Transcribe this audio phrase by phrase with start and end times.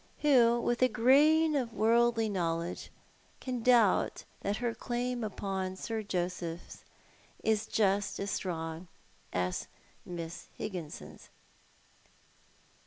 [0.23, 2.89] AVho, with a grain of worldly knowledge,
[3.39, 6.81] can doubt that her claim upon Sir JoseiA
[7.43, 8.87] is just as strong
[9.31, 9.67] as
[10.03, 11.29] Miss Higginson's